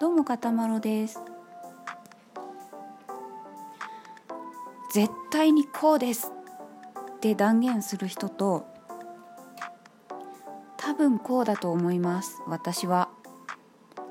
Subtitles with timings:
[0.00, 1.20] どうもかたまろです。
[4.94, 6.32] 絶対にこうです。
[7.16, 8.66] って断言する人と
[10.78, 12.40] 多分こうだと思います。
[12.46, 13.10] 私は。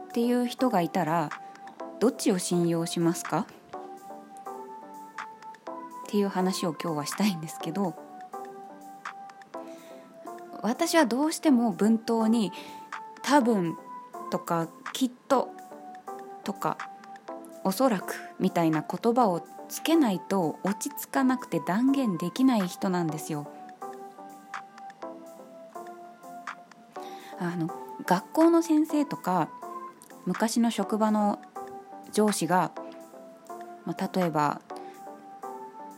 [0.10, 1.31] っていう人がいたら
[1.99, 3.40] どっちを信用しますか？
[3.40, 3.46] っ
[6.08, 7.96] ていう話を今日はしたいんですけど
[10.62, 12.51] 私はどうしても文頭に
[13.24, 13.76] 「多分」
[14.29, 15.49] とか「きっと」
[16.49, 16.80] とか
[17.63, 23.45] 「おそらく」みたいな言葉をつけないと落ち着かなくて断言できない人なんですよ。
[27.38, 27.70] あの
[28.04, 29.49] 学校の先生とか
[30.26, 31.40] 昔の職場の
[32.12, 32.71] 上司が、
[33.85, 34.59] まあ、例えば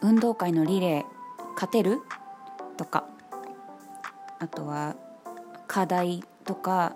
[0.02, 2.02] 運動会のリレー勝てる？
[2.76, 3.06] とか
[4.40, 4.95] あとは
[5.68, 6.94] 課題とか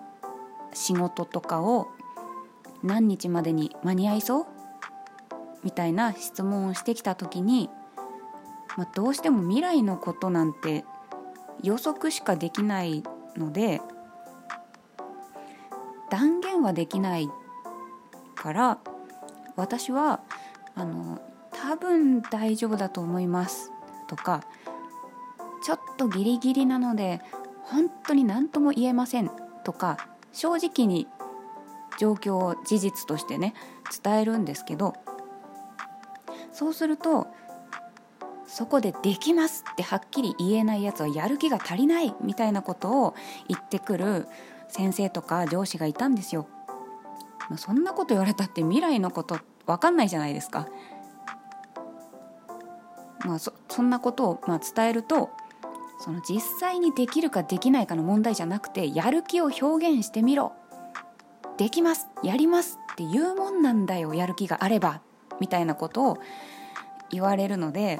[0.73, 1.94] 仕事とかを
[2.85, 4.45] 何日までに間に合いそう？
[5.63, 7.69] みたいな質問をしてきた時に、
[8.77, 10.85] まあ、どうしても未来のことなんて
[11.63, 13.03] 予測しかできない
[13.35, 13.81] ので
[16.11, 17.27] 断言はできない
[18.35, 18.77] から
[19.55, 20.21] 私は
[20.75, 21.19] あの
[21.51, 23.71] 多分大丈夫だと思います。
[24.07, 24.43] とか
[25.63, 27.21] ちょっとギリギリなので
[27.63, 29.31] 本当に何とも言えません。
[29.63, 29.97] とか
[30.31, 31.07] 正直に
[31.97, 33.53] 状況を事実としてね
[34.03, 34.93] 伝えるんですけど
[36.51, 37.27] そうすると
[38.47, 43.15] そこで「できます」ってはっきり言えないやつはやる気が足りないみたいなことを
[43.47, 44.27] 言ってくる
[44.67, 46.47] 先生とか上司がいたんですよ。
[47.49, 50.67] まあ、そんなこと言われたって未来のこと分かんないじゃないですか。
[53.25, 55.31] まあ、そそんなことをまあ伝えると
[55.99, 60.53] その実際にできるかできないかの問題じゃなくてやる気を表現してみろ
[61.57, 62.07] できます。
[62.23, 62.79] やります。
[62.93, 64.13] っていうもんなんだよ。
[64.13, 65.01] やる気があれば。
[65.39, 66.17] みたいなことを
[67.09, 67.99] 言われるので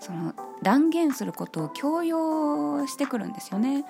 [0.00, 3.84] その断言することを強要してくるんですよね。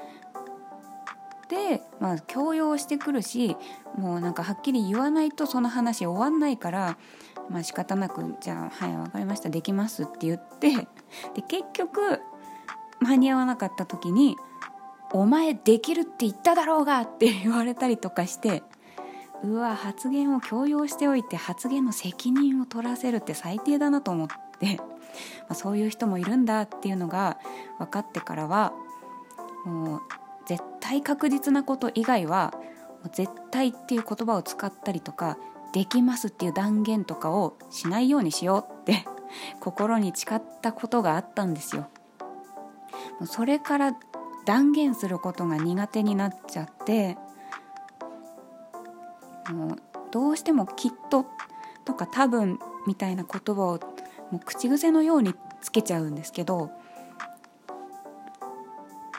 [1.48, 3.56] で、まあ、強要してくるし
[3.96, 6.96] もうなんかはっきり言わないとその話終わんないから、
[7.50, 9.50] まあ仕方なく「じゃあはい分かりました。
[9.50, 10.70] できます」って言って。
[11.34, 12.20] で結局
[13.00, 14.36] 間に合わなかった時に
[15.12, 18.62] 「お前できるって言っただろうが!」って言われたりとかして
[19.44, 24.28] うわ発言を強要しておいて発言の責任を取らせるって最低だなと思っ
[24.58, 24.84] て、ま
[25.50, 27.38] あ、そういう人もいるんだっていうのが
[27.78, 28.72] 分かってからは
[29.64, 30.00] もう
[30.46, 32.54] 絶対確実なこと以外は
[33.12, 35.38] 絶対っていう言葉を使ったりとか
[35.72, 39.04] できますっていう断言とかをしないようにしようって
[39.60, 41.88] 心に誓ったことがあったんですよ。
[43.24, 43.96] それから
[44.44, 47.16] 断言することが苦手になっちゃって
[49.50, 49.76] もう
[50.10, 51.26] どうしても「きっと」
[51.84, 53.80] とか「多分」みたいな言葉を
[54.30, 56.70] もう口癖のようにつけちゃうんですけど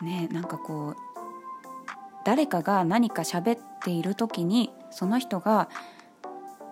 [0.02, 0.96] ねなんかこう
[2.26, 5.70] 誰かが何か喋っている時にその人が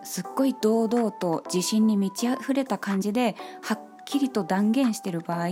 [0.03, 5.47] すっごい堂々と自信に満ち溢れた感じではっきりと断言してる場合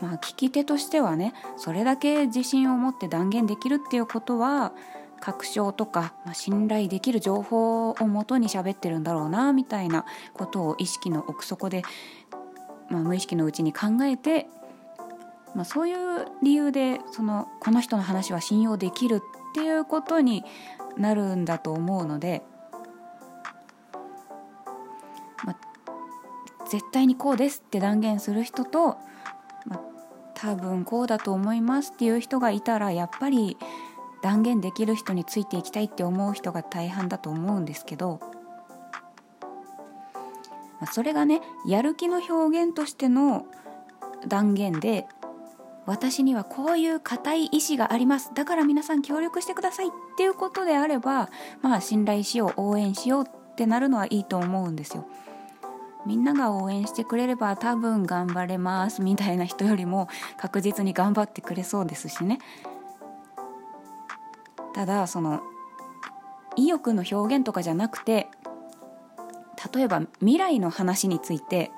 [0.00, 4.72] まあ聞き手としてはねそれだけ自信を持って断言できるっていうことは
[5.20, 10.04] 確証とか、まあ、信頼できる情報をもとに喋ってるんだろうなみたいな
[10.34, 11.82] ことを意識の奥底で、
[12.90, 14.46] まあ、無意識のうちに考えて、
[15.54, 20.44] まあ、そういう理由でそのこの人の話は信用できるっていうことに
[20.96, 22.42] なるんだと思うので、
[25.44, 25.56] まあ、
[26.68, 28.98] 絶対にこうですって断言する人と、
[30.36, 33.56] 多分こうだと思いますっていう人がいたらやっぱり
[34.22, 38.20] 断言できる人についていきたいって思う人が大半だと思うんですけど
[40.92, 43.46] それがねやる気の表現としての
[44.28, 45.06] 断言で
[45.86, 51.30] 私にはこういう固い意志がありますだから皆さん協力してくださいっていうことであれば
[51.62, 55.08] まあ信頼しよう応援しようってなるのはいいと思うんですよ。
[56.06, 62.38] みんなが応援してくれれば多分頑張れますみたいな人よりも確実に頑張ってくれそうですしね
[64.74, 65.42] ただその
[66.56, 68.28] 意欲の表現とかじゃなくて
[69.74, 71.70] 例えば未来の話について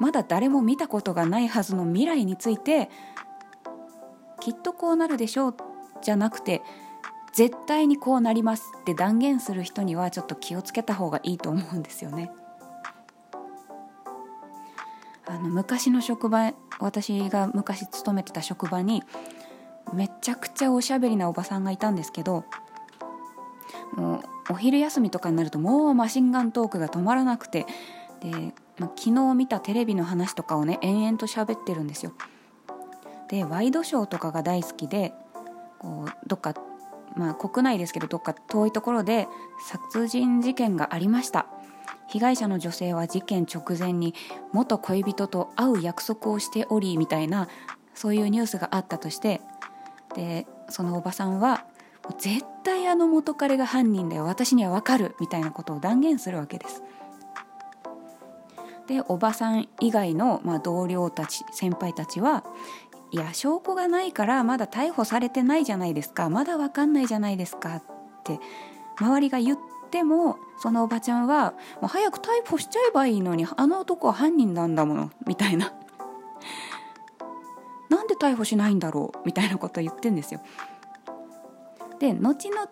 [0.00, 2.90] まだ誰も見たことがないはずの未来について
[4.40, 5.56] きっとこうなるでしょう
[6.02, 6.62] じゃなくて
[7.32, 12.30] 絶対にこうなりますって断言する人にはちょっと気をつけた方がいいと思うんですよね。
[15.32, 19.02] あの昔の職場私が昔勤めてた職場に
[19.94, 22.44] めちゃくちゃおしゃべりなおばさんがいたんですけど
[23.94, 27.64] もうお昼休みとかになるともうマシンガントークが止まらなくて
[28.20, 32.12] で、ま、昨日見たテレビの話とかをね延々と喋ってるんですよ。
[33.28, 35.14] でワイドショーとかが大好きで
[35.78, 36.54] こうどっか、
[37.16, 39.26] まあ、国内ですけどどっか遠いところで
[39.66, 41.46] 殺人事件がありました
[42.12, 44.14] 被害者の女性は事件直前に
[44.52, 47.48] 元恋人と会う約束をしておりみたいな
[47.94, 49.40] そういうニュースがあったとして
[50.14, 51.64] でそのおばさんは
[52.18, 56.82] 絶対あの元彼が犯人だよ私には分かるみたいなことを断言するわけです。
[58.88, 62.44] でおばさん以外の、まあ、同僚たち先輩たちは
[63.12, 67.82] いや証拠がないからまだ逮捕されてないじゃないですかまだ分かんないじゃないですかっ
[68.24, 68.40] て
[68.98, 69.58] 周りが言っ
[69.92, 75.72] てもそのおばちゃんはもう早く逮捕しちゃえばいいのにあの男は犯人なんだものみたいな。
[77.88, 80.40] なんで逮捕しないんだろうみたいなことを言ってんですよ。
[82.00, 82.66] で後々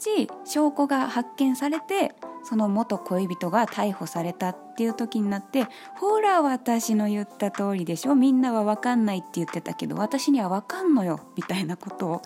[0.44, 12.22] 証拠が発見されてその元恋人が逮捕されたっていう時になってほら私の言った通りでしょみんなは分かんないって言ってたけど私には分かんのよみたいなことを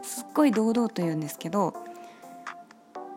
[0.00, 1.74] すっごい堂々と言うんですけど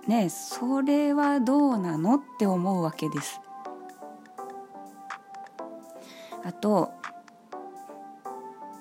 [0.07, 3.42] ねそれはどうなのって思うわけです。
[6.44, 6.92] あと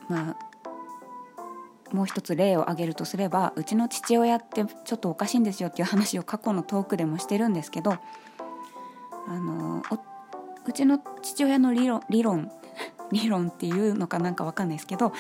[0.08, 0.50] まあ
[1.94, 7.93] もう一つ例を挙げるとすればうちの父親ってちょっとおかしいんですよっていう話を過去のトークでもしてるんですけど
[9.28, 9.82] あの
[10.66, 12.50] うちの父親の理論理論
[13.12, 15.12] 理論っていうのかなんかわかんないですけど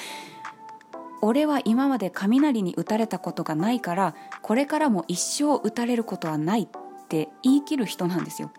[1.22, 6.68] 俺は今まで雷に打たれたことがないからこれからも一生打たれることはないっ
[7.08, 8.50] て言い切る人なんですよ。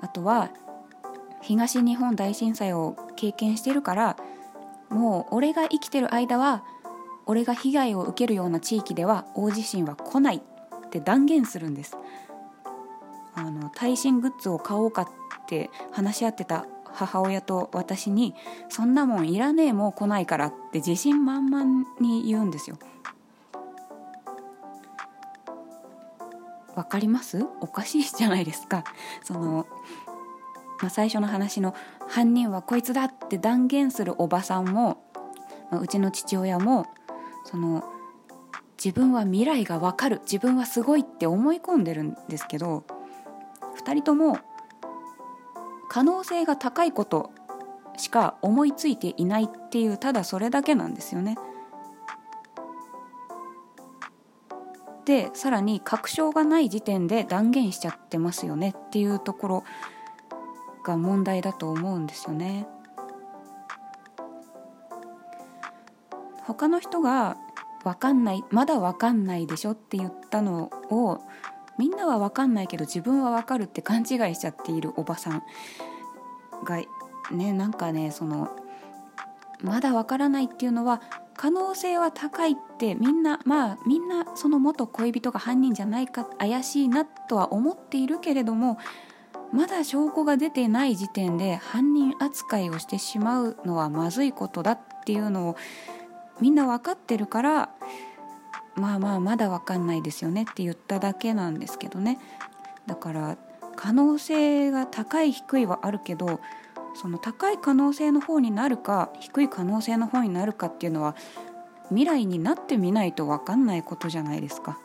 [0.00, 0.50] あとは
[1.42, 4.16] 東日本大震災を経験してるから
[4.88, 6.64] もう俺が生きてる間は
[7.26, 11.96] 俺が被害を受けるような地域では大地震は来ないって断言するんです
[13.34, 15.08] あの耐震グッズを買おうかっ
[15.46, 18.34] て話し合ってた母親と私に
[18.68, 22.78] 「そんなもんいらねえもう来ないから」って自信満々に言うんですよ。
[26.74, 27.46] わかります？
[27.60, 28.84] おかしいじゃないですか。
[29.22, 29.66] その
[30.80, 31.74] まあ、最初の話の
[32.08, 35.04] 犯人はこいつだって断言するおばさんも、
[35.70, 36.86] まあ、うちの父親も
[37.44, 37.84] その
[38.82, 42.84] 自分は未来が分かる自分はすごいって思い込んでるんですけど
[43.84, 44.38] 2人とも
[45.90, 47.32] 可能性が高いこと
[47.96, 51.36] しか思いついていないっていうただそれだけなんですよね。
[55.04, 59.64] でさらに確証がない時点で断言しちゃってますよねっていうところ
[60.84, 62.68] が問題だと思うんですよね。
[66.44, 67.36] 他の人が
[67.82, 71.20] 分かんないまだ分かんないでしょって言ったのを
[71.80, 75.42] みんなは分かんないけど自分は分かるって勘違いしちゃっているおばさん
[76.62, 76.76] が
[77.30, 78.50] ねなんかねその
[79.62, 81.00] まだ分からないっていうのは
[81.38, 88.78] 可能性は高いってみんなまあみんなその元恋人が犯人じゃないか怪しいなとは思っているけれども
[89.50, 95.56] まだ証拠が出てない時点で犯人扱いをしてしまうのはまずいことだっていうのを
[96.42, 97.70] みんな分かってるから
[98.80, 102.18] まあまあまだ分かんないですよねって言っただけなんですけどね
[102.86, 103.36] だから
[103.76, 106.40] 可能性が高い低いはあるけど
[106.94, 111.14] その高い可能性の方になるか低い可能性の方になるかっていうのは
[111.88, 114.78] 未来になってみないと分かんないことじゃないですか。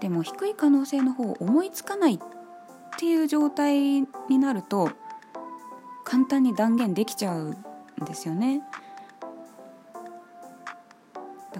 [0.00, 2.18] でも低い可能性の方を思いつかないっ
[2.98, 4.90] ていう状態になると
[6.04, 7.54] 簡単に断言できちゃう
[8.00, 8.62] んですよね。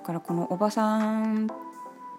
[0.01, 1.47] だからこのおばさん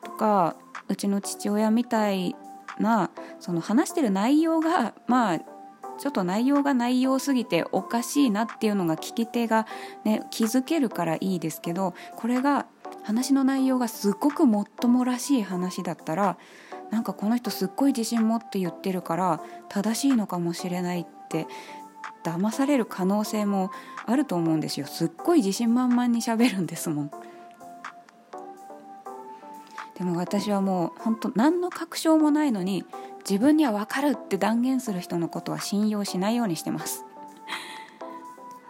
[0.04, 0.56] とか
[0.88, 2.36] うちの父親みたい
[2.80, 3.10] な
[3.40, 9.66] その話してる内容がまあちょっと内容が内容すぎておかしいなっていうのが聞き手が、
[10.06, 12.68] ね、気づけるからいいですけどこれが
[13.02, 16.38] 話の内容がすっごくもっともらしい話だったら
[16.92, 21.48] なんかこの人すっごい自信持って言ってるから正しいのかもしれないって
[22.24, 23.72] 騙される可能性も
[24.06, 24.86] あると思うんですよ。
[24.86, 27.12] すっごい自信満々にしゃべるんですもん。
[30.02, 32.84] でも私はもう本当何の確証もないのに
[33.20, 37.06] 自分には分かるって断言する人のことは信用しないようにしてます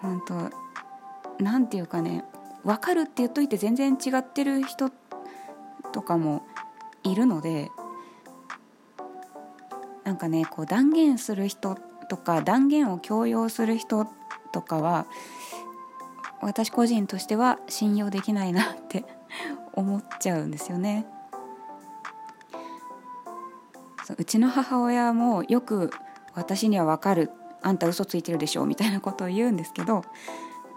[0.02, 2.26] 本当なんていうかね
[2.66, 4.92] 分かるって言っといて全然違ってる人
[5.94, 6.44] とかも
[7.04, 7.70] いるので
[10.04, 11.78] なんかねこう断言する人
[12.10, 14.06] とか断言を強要する人
[14.52, 15.06] とかは
[16.42, 19.06] 私個人としては信用できないなって
[19.72, 21.06] 思っちゃうんですよね。
[24.18, 25.92] うちの母親もよく
[26.34, 30.04] 私には分かるあんた嘘ついてるでしょみたいなことを言うんですけど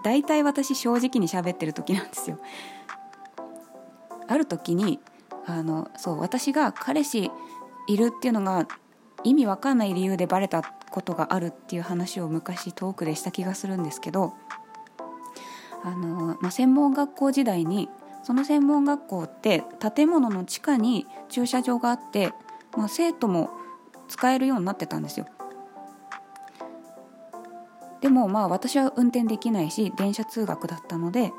[0.02, 2.38] 大体私正直に喋ってる時なんですよ。
[4.26, 5.00] ある時に
[5.46, 7.30] あのそう私が彼氏
[7.86, 8.66] いるっていうのが
[9.22, 14.34] 意味わかんない理由でバレたことがあるっていう話を昔トークでした気がするんですけど
[15.82, 17.88] あの、まあ、専門学校時代に
[18.22, 19.64] その専門学校って
[19.94, 22.32] 建物の地下に駐車場があって、
[22.76, 23.50] まあ、生徒も
[24.08, 25.26] 使えるようになってたんですよ。
[28.00, 31.32] でもまあ私は運転できないし電車通学だったので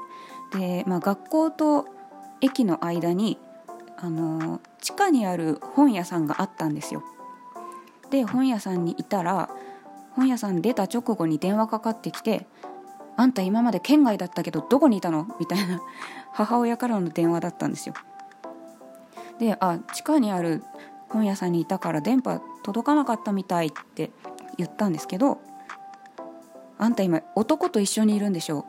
[0.52, 1.86] で、まあ、学校と
[2.42, 3.38] 駅の間に
[3.98, 7.04] あの地下にある本屋さんがあったんですよ。
[8.10, 9.50] で本屋さんにいたら
[10.16, 12.48] 本屋さん出た直後に電話かかってきて
[13.16, 15.82] 「あんた今まで県外だったけどどこにいたの?」みたいな
[16.32, 17.94] 母親からの電話だったんですよ。
[19.38, 20.64] で「あ地下にある
[21.16, 24.12] 本屋さんにいたから電波届かなかったみたい」って
[24.58, 25.40] 言ったんですけど
[26.78, 28.66] 「あんた今男と一緒にいるんでしょ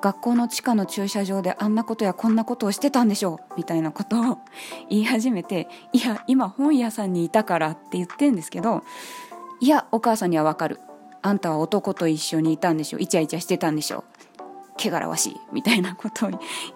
[0.00, 4.38] 学校の地下の駐車場であんなことやこんなことをしてたんでしょうみたいなことを
[4.90, 8.82] 言い始めていや今本屋さんにいたからって言ってんですけど
[9.60, 10.80] いやお母さんにはわかる。
[11.22, 14.04] あんたは男と一緒にいたんでしょイチャイチャしてたんでしょ
[14.76, 15.40] 汚らわしい。
[15.54, 16.30] みたいなことを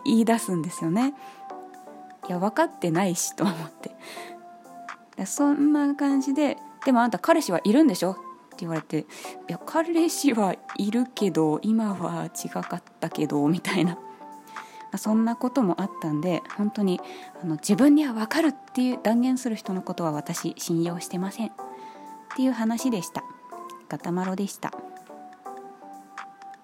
[0.06, 1.12] 言い出すんですよね。
[2.28, 3.90] いや分かってないしと思って。
[5.26, 8.12] そんな感じででもあんた彼氏はいるんでしょ？
[8.12, 8.14] っ
[8.50, 9.00] て言われて
[9.48, 13.98] 「いや彼氏はいるけど今は違かったけど」みたいな
[14.96, 17.00] そんなこともあったんで本当に
[17.42, 21.52] あの自分には分かるっていう断言する人のことは私信用してませんっ
[22.36, 23.22] ていう話でした。
[23.88, 24.72] ガタマロでした。